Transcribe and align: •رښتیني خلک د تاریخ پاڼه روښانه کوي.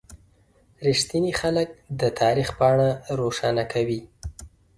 •رښتیني 0.87 1.33
خلک 1.41 1.69
د 1.99 2.01
تاریخ 2.21 2.47
پاڼه 2.59 2.89
روښانه 3.19 3.63
کوي. 3.73 4.01